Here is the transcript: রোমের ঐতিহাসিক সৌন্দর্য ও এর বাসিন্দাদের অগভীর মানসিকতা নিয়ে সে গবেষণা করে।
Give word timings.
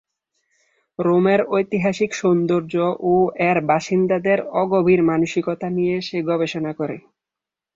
রোমের 0.99 1.41
ঐতিহাসিক 1.49 2.11
সৌন্দর্য 2.13 2.73
ও 3.05 3.13
এর 3.49 3.57
বাসিন্দাদের 3.69 4.39
অগভীর 4.61 5.01
মানসিকতা 5.03 5.67
নিয়ে 5.69 5.95
সে 6.01 6.17
গবেষণা 6.29 6.71
করে। 6.73 6.97